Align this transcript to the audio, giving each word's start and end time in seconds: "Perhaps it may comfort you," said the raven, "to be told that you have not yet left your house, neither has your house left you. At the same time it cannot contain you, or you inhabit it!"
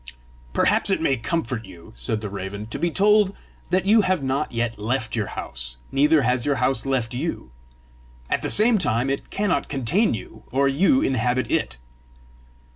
"Perhaps 0.51 0.89
it 0.89 0.99
may 0.99 1.15
comfort 1.15 1.63
you," 1.63 1.93
said 1.95 2.21
the 2.21 2.29
raven, 2.31 2.65
"to 2.65 2.79
be 2.79 2.89
told 2.89 3.35
that 3.69 3.85
you 3.85 4.01
have 4.01 4.23
not 4.23 4.51
yet 4.51 4.79
left 4.79 5.15
your 5.15 5.27
house, 5.27 5.77
neither 5.91 6.23
has 6.23 6.43
your 6.43 6.55
house 6.55 6.87
left 6.87 7.13
you. 7.13 7.51
At 8.27 8.41
the 8.41 8.49
same 8.49 8.79
time 8.79 9.11
it 9.11 9.29
cannot 9.29 9.69
contain 9.69 10.15
you, 10.15 10.41
or 10.51 10.67
you 10.67 11.03
inhabit 11.03 11.51
it!" 11.51 11.77